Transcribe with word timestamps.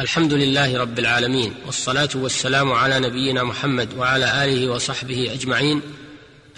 الحمد 0.00 0.32
لله 0.32 0.78
رب 0.78 0.98
العالمين 0.98 1.54
والصلاة 1.66 2.08
والسلام 2.14 2.72
على 2.72 3.00
نبينا 3.00 3.44
محمد 3.44 3.94
وعلى 3.98 4.44
آله 4.44 4.70
وصحبه 4.70 5.32
أجمعين. 5.32 5.82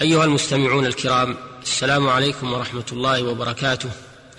أيها 0.02 0.24
المستمعون 0.24 0.86
الكرام 0.86 1.36
السلام 1.62 2.08
عليكم 2.08 2.52
ورحمة 2.52 2.84
الله 2.92 3.22
وبركاته. 3.22 3.90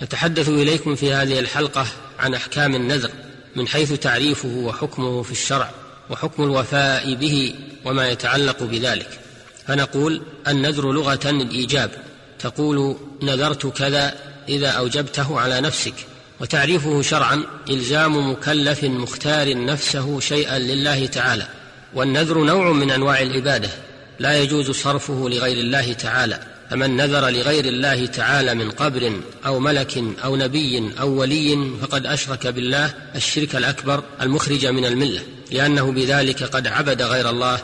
نتحدث 0.02 0.48
إليكم 0.48 0.94
في 0.94 1.12
هذه 1.12 1.38
الحلقة 1.38 1.86
عن 2.18 2.34
أحكام 2.34 2.74
النذر 2.74 3.10
من 3.56 3.68
حيث 3.68 3.92
تعريفه 3.92 4.48
وحكمه 4.48 5.22
في 5.22 5.32
الشرع 5.32 5.70
وحكم 6.10 6.42
الوفاء 6.42 7.14
به 7.14 7.54
وما 7.84 8.08
يتعلق 8.08 8.62
بذلك. 8.62 9.20
فنقول 9.66 10.22
النذر 10.48 10.92
لغة 10.92 11.30
الايجاب 11.30 11.90
تقول 12.38 12.96
نذرت 13.22 13.66
كذا 13.66 14.14
إذا 14.48 14.68
أوجبته 14.68 15.40
على 15.40 15.60
نفسك. 15.60 15.94
وتعريفه 16.40 17.02
شرعا 17.02 17.42
إلزام 17.70 18.30
مكلف 18.30 18.84
مختار 18.84 19.64
نفسه 19.64 20.20
شيئا 20.20 20.58
لله 20.58 21.06
تعالى 21.06 21.46
والنذر 21.94 22.38
نوع 22.38 22.72
من 22.72 22.90
أنواع 22.90 23.22
العبادة 23.22 23.70
لا 24.18 24.38
يجوز 24.38 24.70
صرفه 24.70 25.28
لغير 25.28 25.56
الله 25.56 25.92
تعالى 25.92 26.40
فمن 26.70 26.96
نذر 26.96 27.28
لغير 27.28 27.64
الله 27.64 28.06
تعالى 28.06 28.54
من 28.54 28.70
قبر 28.70 29.12
أو 29.46 29.58
ملك 29.58 30.04
أو 30.24 30.36
نبي 30.36 30.90
أو 31.00 31.08
ولي 31.08 31.70
فقد 31.82 32.06
أشرك 32.06 32.46
بالله 32.46 32.94
الشرك 33.14 33.56
الأكبر 33.56 34.02
المخرج 34.22 34.66
من 34.66 34.84
الملة 34.84 35.20
لأنه 35.50 35.92
بذلك 35.92 36.42
قد 36.42 36.66
عبد 36.66 37.02
غير 37.02 37.30
الله 37.30 37.58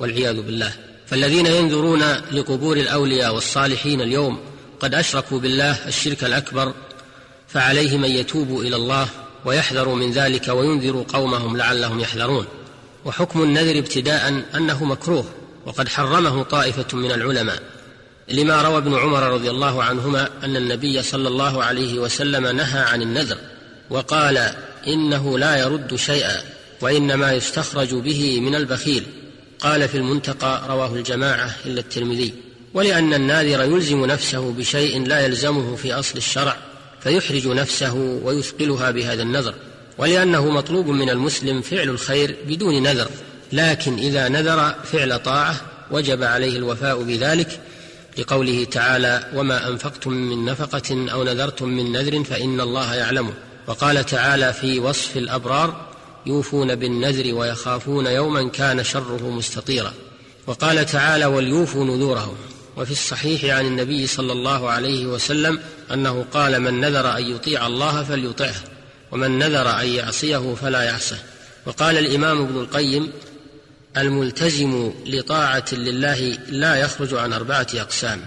والعياذ 0.00 0.40
بالله. 0.40 0.72
فالذين 1.06 1.46
ينذرون 1.46 2.02
لقبور 2.32 2.76
الأولياء 2.76 3.34
والصالحين 3.34 4.00
اليوم 4.00 4.40
قد 4.80 4.94
أشركوا 4.94 5.40
بالله 5.40 5.76
الشرك 5.88 6.24
الأكبر 6.24 6.74
فعليه 7.52 7.96
من 7.96 8.10
يتوب 8.10 8.60
إلى 8.60 8.76
الله 8.76 9.08
ويحذر 9.44 9.88
من 9.88 10.10
ذلك 10.10 10.48
وينذر 10.48 11.04
قومهم 11.08 11.56
لعلهم 11.56 12.00
يحذرون. 12.00 12.46
وحكم 13.04 13.42
النذر 13.42 13.78
ابتداء 13.78 14.42
أنه 14.54 14.84
مكروه 14.84 15.24
وقد 15.66 15.88
حرمه 15.88 16.42
طائفة 16.42 16.96
من 16.98 17.12
العلماء. 17.12 17.62
لما 18.28 18.62
روى 18.62 18.76
ابن 18.76 18.94
عمر 18.94 19.22
رضي 19.22 19.50
الله 19.50 19.82
عنهما 19.82 20.28
أن 20.44 20.56
النبي 20.56 21.02
صلى 21.02 21.28
الله 21.28 21.64
عليه 21.64 21.98
وسلم 21.98 22.46
نهى 22.46 22.80
عن 22.80 23.02
النذر 23.02 23.38
وقال 23.90 24.50
إنه 24.86 25.38
لا 25.38 25.56
يرد 25.56 25.96
شيئا 25.96 26.42
وإنما 26.80 27.32
يستخرج 27.32 27.94
به 27.94 28.40
من 28.40 28.54
البخيل. 28.54 29.04
قال 29.60 29.88
في 29.88 29.96
المنتقى 29.96 30.62
رواه 30.68 30.94
الجماعة 30.94 31.56
إلا 31.66 31.80
الترمذي. 31.80 32.34
ولأن 32.74 33.14
الناذر 33.14 33.62
يلزم 33.64 34.06
نفسه 34.06 34.52
بشيء 34.52 35.06
لا 35.06 35.20
يلزمه 35.20 35.76
في 35.76 35.92
أصل 35.92 36.18
الشرع 36.18 36.56
فيحرج 37.02 37.46
نفسه 37.46 37.94
ويثقلها 38.24 38.90
بهذا 38.90 39.22
النذر 39.22 39.54
ولأنه 39.98 40.50
مطلوب 40.50 40.86
من 40.86 41.10
المسلم 41.10 41.62
فعل 41.62 41.88
الخير 41.88 42.36
بدون 42.46 42.82
نذر 42.82 43.08
لكن 43.52 43.98
إذا 43.98 44.28
نذر 44.28 44.74
فعل 44.92 45.18
طاعة 45.18 45.60
وجب 45.90 46.22
عليه 46.22 46.56
الوفاء 46.56 47.02
بذلك 47.02 47.60
لقوله 48.18 48.64
تعالى 48.64 49.30
وما 49.34 49.68
أنفقتم 49.68 50.12
من 50.12 50.44
نفقة 50.44 51.12
أو 51.12 51.24
نذرتم 51.24 51.68
من 51.68 51.92
نذر 51.92 52.24
فإن 52.24 52.60
الله 52.60 52.94
يعلمه 52.94 53.32
وقال 53.66 54.06
تعالى 54.06 54.52
في 54.52 54.78
وصف 54.78 55.16
الأبرار 55.16 55.86
يوفون 56.26 56.74
بالنذر 56.74 57.34
ويخافون 57.34 58.06
يوما 58.06 58.48
كان 58.48 58.84
شره 58.84 59.30
مستطيرا 59.30 59.92
وقال 60.46 60.86
تعالى 60.86 61.26
وليوفوا 61.26 61.84
نذورهم 61.84 62.34
وفي 62.76 62.90
الصحيح 62.90 63.44
عن 63.44 63.66
النبي 63.66 64.06
صلى 64.06 64.32
الله 64.32 64.70
عليه 64.70 65.06
وسلم 65.06 65.60
أنه 65.92 66.24
قال 66.32 66.60
من 66.60 66.80
نذر 66.80 67.16
أن 67.16 67.30
يطيع 67.34 67.66
الله 67.66 68.02
فليطعه 68.02 68.54
ومن 69.12 69.38
نذر 69.38 69.80
أن 69.80 69.86
يعصيه 69.86 70.54
فلا 70.54 70.82
يعصه. 70.82 71.18
وقال 71.66 71.98
الإمام 71.98 72.42
ابن 72.42 72.60
القيم 72.60 73.12
الملتزم 73.96 74.92
لطاعة 75.06 75.64
لله 75.72 76.38
لا 76.48 76.76
يخرج 76.76 77.14
عن 77.14 77.32
أربعة 77.32 77.66
أقسام. 77.74 78.20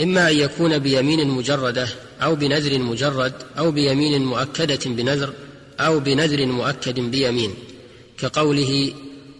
إما 0.00 0.30
أن 0.30 0.36
يكون 0.36 0.78
بيمين 0.78 1.28
مجردة 1.28 1.88
أو 2.22 2.34
بنذر 2.34 2.78
مجرد 2.78 3.32
أو 3.58 3.70
بيمين 3.70 4.24
مؤكدة 4.24 4.80
بنذر 4.86 5.32
أو 5.80 6.00
بنذر 6.00 6.46
مؤكد 6.46 7.00
بيمين 7.00 7.54
كقوله 8.18 8.92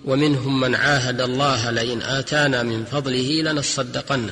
ومنهم 0.09 0.61
من 0.61 0.75
عاهد 0.75 1.21
الله 1.21 1.71
لئن 1.71 2.03
آتانا 2.03 2.63
من 2.63 2.85
فضله 2.85 3.43
لنصدقن 3.43 4.31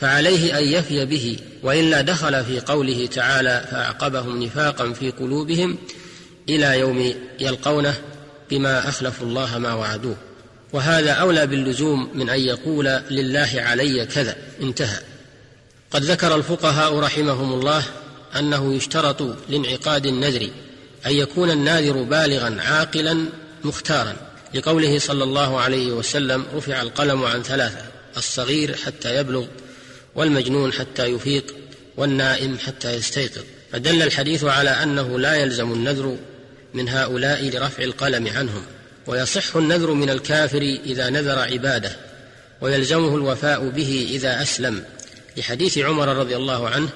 فعليه 0.00 0.58
أن 0.58 0.64
يفي 0.64 1.04
به 1.04 1.36
وإلا 1.62 2.00
دخل 2.00 2.44
في 2.44 2.60
قوله 2.60 3.06
تعالى 3.06 3.64
فأعقبهم 3.70 4.42
نفاقا 4.42 4.92
في 4.92 5.10
قلوبهم 5.10 5.78
إلى 6.48 6.78
يوم 6.78 7.14
يلقونه 7.40 7.94
بما 8.50 8.88
أخلفوا 8.88 9.26
الله 9.26 9.58
ما 9.58 9.74
وعدوه. 9.74 10.16
وهذا 10.72 11.12
أولى 11.12 11.46
باللزوم 11.46 12.10
من 12.14 12.30
أن 12.30 12.40
يقول 12.40 12.84
لله 13.10 13.50
علي 13.54 14.06
كذا 14.06 14.36
انتهى. 14.62 14.98
قد 15.90 16.02
ذكر 16.02 16.34
الفقهاء 16.34 16.98
رحمهم 16.98 17.52
الله 17.52 17.84
أنه 18.38 18.74
يشترط 18.74 19.22
لانعقاد 19.48 20.06
النذر 20.06 20.50
أن 21.06 21.12
يكون 21.12 21.50
الناذر 21.50 22.02
بالغا 22.02 22.56
عاقلا 22.60 23.24
مختارا. 23.64 24.31
لقوله 24.54 24.98
صلى 24.98 25.24
الله 25.24 25.60
عليه 25.60 25.92
وسلم 25.92 26.46
رفع 26.54 26.82
القلم 26.82 27.24
عن 27.24 27.42
ثلاثة 27.42 27.84
الصغير 28.16 28.76
حتى 28.76 29.16
يبلغ 29.16 29.46
والمجنون 30.14 30.72
حتى 30.72 31.06
يفيق 31.06 31.54
والنائم 31.96 32.58
حتى 32.58 32.94
يستيقظ. 32.94 33.42
فدل 33.72 34.02
الحديث 34.02 34.44
على 34.44 34.70
أنه 34.70 35.18
لا 35.18 35.34
يلزم 35.34 35.72
النذر 35.72 36.16
من 36.74 36.88
هؤلاء 36.88 37.48
لرفع 37.48 37.82
القلم 37.82 38.28
عنهم 38.28 38.62
ويصح 39.06 39.56
النذر 39.56 39.92
من 39.92 40.10
الكافر 40.10 40.78
إذا 40.86 41.10
نذر 41.10 41.38
عباده 41.38 41.96
ويلزمه 42.60 43.16
الوفاء 43.16 43.68
به 43.68 44.08
إذا 44.10 44.42
أسلم. 44.42 44.84
لحديث 45.36 45.78
عمر 45.78 46.08
رضي 46.08 46.36
الله 46.36 46.68
عنه 46.68 46.88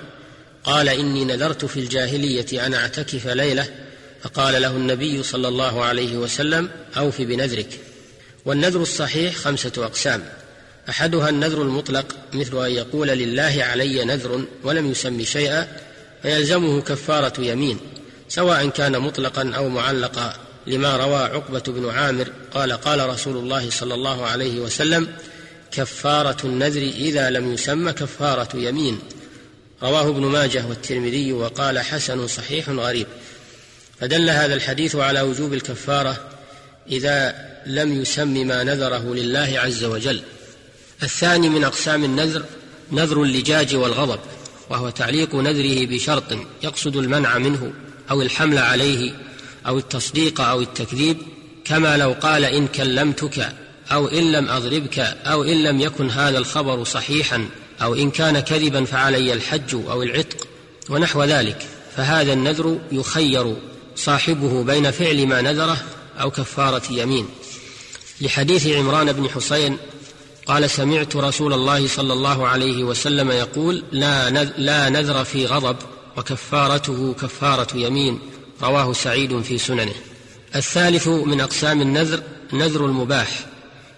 قال 0.65 0.89
إني 0.89 1.25
نذرت 1.25 1.65
في 1.65 1.81
الجاهلية 1.81 2.66
أن 2.66 2.75
أعتكف 2.75 3.27
ليلة 3.27 3.66
فقال 4.26 4.62
له 4.62 4.70
النبي 4.70 5.22
صلى 5.22 5.48
الله 5.48 5.84
عليه 5.84 6.16
وسلم 6.16 6.70
أوف 6.97 7.20
بنذرك. 7.20 7.81
والنذر 8.44 8.82
الصحيح 8.82 9.34
خمسة 9.37 9.72
أقسام. 9.78 10.25
أحدها 10.88 11.28
النذر 11.28 11.62
المطلق 11.62 12.16
مثل 12.32 12.66
أن 12.66 12.70
يقول 12.70 13.09
لله 13.09 13.56
علي 13.60 14.04
نذر 14.04 14.44
ولم 14.65 14.91
يسم 14.91 15.25
شيئا 15.25 15.69
فيلزمه 16.22 16.81
كفارة 16.81 17.41
يمين 17.41 17.78
سواء 18.28 18.69
كان 18.69 18.98
مطلقا 18.98 19.53
أو 19.56 19.69
معلقا 19.69 20.34
لما 20.66 20.97
روى 20.97 21.16
عقبة 21.16 21.62
بن 21.66 21.91
عامر 21.91 22.28
قال 22.54 22.72
قال 22.72 23.09
رسول 23.09 23.36
الله 23.36 23.70
صلى 23.70 23.94
الله 23.94 24.26
عليه 24.26 24.60
وسلم 24.60 25.09
كفارة 25.70 26.47
النذر 26.47 26.82
إذا 26.82 27.31
لم 27.31 27.53
يسم 27.53 27.91
كفارة 27.91 28.56
يمين. 28.56 28.98
رواه 29.82 30.09
ابن 30.09 30.22
ماجه 30.25 30.66
والترمذي 30.66 31.32
وقال 31.32 31.78
حسن 31.78 32.26
صحيح 32.26 32.69
غريب. 32.69 33.06
فدل 34.01 34.31
هذا 34.31 34.55
الحديث 34.55 34.97
على 34.97 35.21
وجوب 35.21 35.53
الكفارة 35.53 36.29
إذا 36.91 37.34
لم 37.67 38.01
يسم 38.01 38.47
ما 38.47 38.65
نذره 38.65 39.15
لله 39.15 39.55
عز 39.57 39.84
وجل. 39.84 40.23
الثاني 41.03 41.49
من 41.49 41.65
أقسام 41.65 42.05
النذر 42.05 42.45
نذر 42.93 43.23
اللجاج 43.23 43.77
والغضب 43.77 44.21
وهو 44.71 44.91
تعليق 44.91 45.34
نذره 45.34 45.87
بشرط 45.87 46.39
يقصد 46.62 46.97
المنع 46.97 47.39
منه 47.39 47.73
أو 48.11 48.23
الحمل 48.23 48.59
عليه 48.59 49.12
أو 49.67 49.79
التصديق 49.79 50.41
أو 50.41 50.61
التكذيب 50.61 51.19
كما 51.65 51.97
لو 51.97 52.13
قال 52.13 52.45
إن 52.45 52.67
كلمتك 52.67 53.53
أو 53.93 54.09
إن 54.09 54.33
لم 54.33 54.49
أضربك 54.49 54.99
أو 54.99 55.45
إن 55.45 55.63
لم 55.63 55.81
يكن 55.81 56.11
هذا 56.11 56.39
الخبر 56.39 56.84
صحيحا 56.84 57.49
أو 57.83 57.95
إن 57.95 58.11
كان 58.11 58.41
كذبا 58.41 58.84
فعلي 58.84 59.33
الحج 59.33 59.75
أو 59.75 60.03
العتق 60.03 60.49
ونحو 60.89 61.25
ذلك. 61.25 61.67
فهذا 61.97 62.33
النذر 62.33 62.78
يخير 62.93 63.57
صاحبه 63.97 64.62
بين 64.62 64.91
فعل 64.91 65.27
ما 65.27 65.41
نذره 65.41 65.77
أو 66.21 66.31
كفارة 66.31 66.83
يمين. 66.91 67.28
لحديث 68.21 68.66
عمران 68.66 69.13
بن 69.13 69.28
حسين 69.31 69.77
قال 70.47 70.71
سمعت 70.71 71.16
رسول 71.16 71.53
الله 71.53 71.89
صلى 71.89 72.13
الله 72.13 72.48
عليه 72.48 72.84
وسلم 72.84 73.31
يقول 73.31 73.83
لا 73.93 74.31
لا 74.59 74.89
نذر 74.89 75.25
في 75.25 75.47
غضب 75.47 75.77
وكفارته 76.16 77.15
كفارة 77.22 77.77
يمين. 77.77 78.21
رواه 78.63 78.93
سعيد 78.93 79.41
في 79.41 79.59
سننه. 79.59 79.95
الثالث 80.57 81.09
من 81.09 81.41
أقسام 81.41 81.81
النذر 81.81 82.22
نذر 82.53 82.87
المباح. 82.87 83.47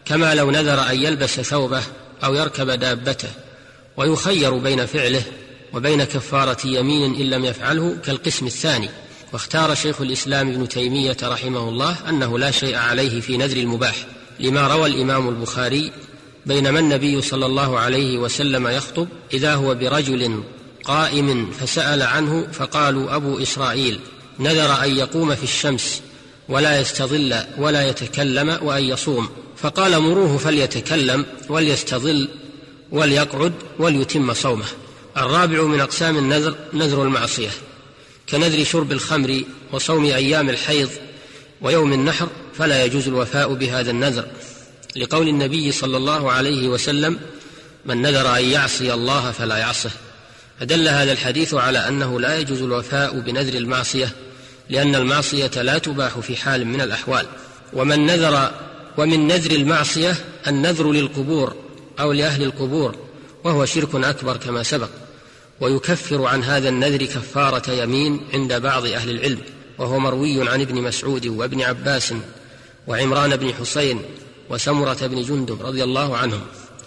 كما 0.05 0.35
لو 0.35 0.51
نذر 0.51 0.91
أن 0.91 1.03
يلبس 1.03 1.41
ثوبه 1.41 1.83
أو 2.25 2.35
يركب 2.35 2.71
دابته 2.71 3.29
ويخير 3.97 4.59
بين 4.59 4.87
فعله 4.87 5.23
وبين 5.73 6.05
كفارة 6.05 6.67
يمين 6.67 7.15
إن 7.15 7.31
لم 7.31 7.45
يفعله 7.45 7.97
كالقسم 8.05 8.47
الثاني. 8.47 8.89
واختار 9.33 9.75
شيخ 9.75 10.01
الإسلام 10.01 10.49
ابن 10.49 10.69
تيمية 10.69 11.17
رحمه 11.23 11.69
الله 11.69 11.97
أنه 12.09 12.39
لا 12.39 12.51
شيء 12.51 12.77
عليه 12.77 13.21
في 13.21 13.37
نذر 13.37 13.57
المباح 13.57 13.97
لما 14.41 14.67
روى 14.67 14.89
الإمام 14.89 15.29
البخاري 15.29 15.93
بينما 16.47 16.79
النبي 16.79 17.23
صلى 17.23 17.47
الله 17.47 17.79
عليه 17.79 18.19
وسلم 18.19 18.69
يخطب 18.69 19.09
إذا 19.33 19.55
هو 19.55 19.75
برجل 19.75 20.43
قائم 20.85 21.51
فسأل 21.51 22.03
عنه 22.03 22.47
فقالوا 22.53 23.17
أبو 23.17 23.39
إسرائيل 23.39 24.01
نذر 24.39 24.85
أن 24.85 24.97
يقوم 24.97 25.35
في 25.35 25.45
الشمس 25.45 26.03
ولا 26.49 26.81
يستظل 26.81 27.35
ولا 27.59 27.89
يتكلم 27.89 28.59
وأن 28.63 28.83
يصوم 28.83 29.29
فقال 29.57 30.01
مروه 30.01 30.37
فليتكلم 30.37 31.27
وليستظل 31.49 32.29
وليقعد 32.93 33.53
وليتم 33.79 34.35
صومه. 34.35 34.65
الرابع 35.17 35.63
من 35.63 35.81
أقسام 35.81 36.19
النذر 36.19 36.55
نذر 36.73 37.03
المعصية. 37.03 37.51
كنذر 38.31 38.65
شرب 38.65 38.93
الخمر 38.93 39.43
وصوم 39.73 40.05
أيام 40.05 40.51
الحيض 40.51 40.91
ويوم 41.61 41.93
النحر 41.93 42.29
فلا 42.55 42.85
يجوز 42.85 43.09
الوفاء 43.09 43.55
بهذا 43.55 43.91
النذر. 43.91 44.27
لقول 44.97 45.29
النبي 45.29 45.73
صلى 45.73 45.97
الله 45.97 46.33
عليه 46.33 46.69
وسلم 46.69 47.19
من 47.87 48.03
نذر 48.03 48.37
أن 48.37 48.45
يعصي 48.45 48.95
الله 48.95 49.31
فلا 49.31 49.57
يعصه. 49.59 49.91
فدل 50.61 50.89
هذا 50.89 51.13
الحديث 51.13 51.55
على 51.55 51.89
أنه 51.89 52.21
لا 52.21 52.39
يجوز 52.39 52.63
الوفاء 52.63 53.21
بنذر 53.21 53.55
المعصية 53.55 54.13
لأن 54.71 54.95
المعصية 54.95 55.51
لا 55.63 55.79
تباح 55.79 56.19
في 56.19 56.37
حال 56.37 56.67
من 56.67 56.81
الأحوال. 56.81 57.27
ومن 57.73 58.07
نذر 58.07 58.51
ومن 58.97 59.27
نذر 59.27 59.51
المعصية 59.51 60.15
النذر 60.47 60.93
للقبور 60.93 61.57
أو 62.01 62.13
لأهل 62.13 62.43
القبور 62.43 62.97
وهو 63.45 63.65
شرك 63.65 63.95
أكبر 63.95 64.37
كما 64.37 64.63
سبق. 64.63 64.89
ويكفر 65.61 66.25
عن 66.25 66.45
هذا 66.45 66.69
النذر 66.69 67.05
كفارة 67.05 67.71
يمين 67.71 68.21
عند 68.35 68.53
بعض 68.53 68.87
أهل 68.87 69.11
العلم 69.11 69.39
وهو 69.79 69.99
مروي 69.99 70.49
عن 70.49 70.61
ابن 70.61 70.83
مسعود 70.83 71.27
وابن 71.27 71.63
عباس 71.63 72.15
وعمران 72.87 73.37
بن 73.37 73.55
حسين 73.55 74.03
وسمرة 74.51 75.07
بن 75.07 75.23
جندب 75.23 75.67
رضي 75.67 75.85
الله 75.85 76.17
عنهم. 76.17 76.41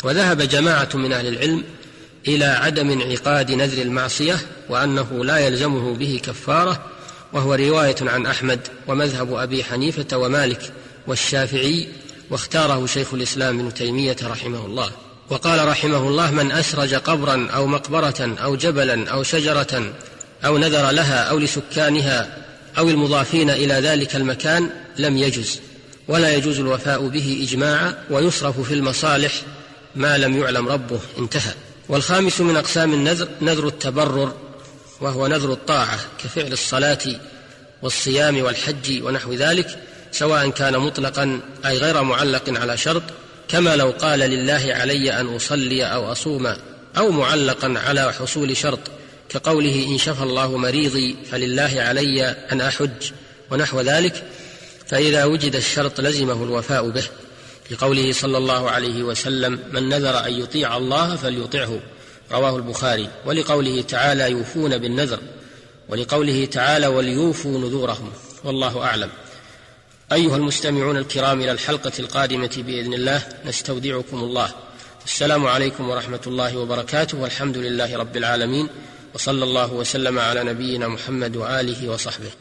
وذهب 0.03 0.41
جماعة 0.41 0.89
من 0.93 1.13
أهل 1.13 1.27
العلم 1.27 1.63
إلى 2.27 2.45
عدم 2.45 2.89
انعقاد 2.89 3.51
نذر 3.51 3.81
المعصية 3.81 4.37
وأنه 4.69 5.25
لا 5.25 5.37
يلزمه 5.37 5.93
به 5.93 6.21
كفارة 6.23 6.85
وهو 7.33 7.53
رواية 7.53 7.95
عن 8.01 8.25
أحمد 8.25 8.59
ومذهب 8.87 9.33
أبي 9.33 9.63
حنيفة 9.63 10.17
ومالك 10.17 10.73
والشافعي 11.07 11.87
واختاره 12.29 12.85
شيخ 12.85 13.13
الإسلام 13.13 13.59
ابن 13.59 13.73
تيمية 13.73 14.15
رحمه 14.23 14.65
الله. 14.65 14.91
وقال 15.31 15.67
رحمه 15.67 15.97
الله 15.97 16.31
من 16.31 16.51
أسرج 16.51 16.93
قبرا 16.93 17.47
أو 17.53 17.67
مقبرة 17.67 18.35
أو 18.43 18.55
جبلا 18.55 19.09
أو 19.09 19.23
شجرة 19.23 19.93
أو 20.45 20.57
نذر 20.57 20.91
لها 20.91 21.23
أو 21.23 21.39
لسكانها 21.39 22.37
أو 22.77 22.89
المضافين 22.89 23.49
إلى 23.49 23.73
ذلك 23.73 24.15
المكان 24.15 24.69
لم 24.97 25.17
يجز 25.17 25.59
ولا 26.07 26.33
يجوز 26.33 26.59
الوفاء 26.59 27.07
به 27.07 27.47
إجماعا 27.47 27.95
ويصرف 28.09 28.59
في 28.59 28.73
المصالح 28.73 29.33
ما 29.95 30.17
لم 30.17 30.37
يعلم 30.41 30.67
ربه 30.67 30.99
انتهى. 31.19 31.53
والخامس 31.89 32.41
من 32.41 32.57
أقسام 32.57 32.93
النذر 32.93 33.27
نذر 33.41 33.67
التبرر 33.67 34.33
وهو 35.01 35.27
نذر 35.27 35.51
الطاعة 35.51 35.99
كفعل 36.23 36.53
الصلاة 36.53 36.99
والصيام 37.81 38.41
والحج 38.41 39.03
ونحو 39.03 39.33
ذلك 39.33 39.79
سواء 40.11 40.49
كان 40.49 40.77
مطلقا 40.77 41.39
أي 41.65 41.77
غير 41.77 42.03
معلق 42.03 42.59
على 42.59 42.77
شرط 42.77 43.03
كما 43.51 43.75
لو 43.75 43.91
قال 43.91 44.19
لله 44.19 44.73
علي 44.73 45.19
أن 45.19 45.35
أصلي 45.35 45.85
أو 45.85 46.11
أصوم 46.11 46.53
أو 46.97 47.11
معلقا 47.11 47.73
على 47.87 48.13
حصول 48.13 48.57
شرط 48.57 48.79
كقوله 49.29 49.87
إن 49.87 49.97
شفى 49.97 50.23
الله 50.23 50.57
مريضي 50.57 51.15
فلله 51.31 51.81
علي 51.81 52.25
أن 52.25 52.61
أحج 52.61 53.11
ونحو 53.51 53.81
ذلك 53.81 54.23
فإذا 54.87 55.25
وجد 55.25 55.55
الشرط 55.55 56.01
لزمه 56.01 56.43
الوفاء 56.43 56.89
به. 56.89 57.03
لقوله 57.71 58.11
صلى 58.11 58.37
الله 58.37 58.71
عليه 58.71 59.03
وسلم 59.03 59.59
من 59.71 59.89
نذر 59.89 60.25
أن 60.25 60.31
يطيع 60.31 60.77
الله 60.77 61.15
فليطعه. 61.15 61.79
رواه 62.31 62.55
البخاري. 62.55 63.09
ولقوله 63.25 63.81
تعالى 63.81 64.31
يوفون 64.31 64.77
بالنذر. 64.77 65.19
ولقوله 65.89 66.45
تعالى 66.45 66.87
وليوفوا 66.87 67.59
نذورهم. 67.59 68.11
والله 68.43 68.83
أعلم. 68.83 69.09
أيها 70.11 70.35
المستمعون 70.35 70.97
الكرام 70.97 71.41
إلى 71.41 71.51
الحلقة 71.51 71.91
القادمة 71.99 72.63
بإذن 72.67 72.93
الله 72.93 73.23
نستودعكم 73.45 74.17
الله. 74.17 74.49
السلام 75.05 75.47
عليكم 75.47 75.89
ورحمة 75.89 76.19
الله 76.27 76.57
وبركاته 76.57 77.17
والحمد 77.17 77.57
لله 77.57 77.97
رب 77.97 78.17
العالمين 78.17 78.69
وصلى 79.13 79.43
الله 79.43 79.73
وسلم 79.73 80.19
على 80.19 80.43
نبينا 80.43 80.87
محمد 80.87 81.35
وآله 81.35 81.89
وصحبه. 81.89 82.31